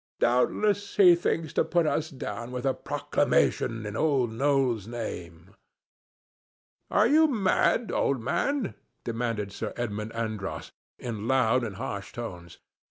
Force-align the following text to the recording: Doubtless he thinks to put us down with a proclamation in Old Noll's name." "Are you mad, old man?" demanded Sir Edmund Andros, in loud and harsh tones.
Doubtless 0.19 0.95
he 0.95 1.13
thinks 1.15 1.53
to 1.53 1.63
put 1.63 1.85
us 1.85 2.09
down 2.09 2.51
with 2.51 2.65
a 2.65 2.73
proclamation 2.73 3.85
in 3.85 3.95
Old 3.95 4.31
Noll's 4.33 4.87
name." 4.87 5.53
"Are 6.89 7.05
you 7.07 7.27
mad, 7.27 7.91
old 7.91 8.19
man?" 8.19 8.73
demanded 9.05 9.51
Sir 9.51 9.73
Edmund 9.75 10.11
Andros, 10.13 10.71
in 10.97 11.27
loud 11.27 11.63
and 11.63 11.75
harsh 11.75 12.13
tones. 12.13 12.57